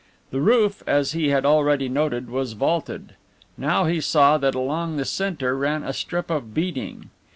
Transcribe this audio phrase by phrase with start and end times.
[0.31, 3.13] The roof, as he had already noted, was vaulted.
[3.55, 7.11] Now he saw that along the centre ran a strip of beading.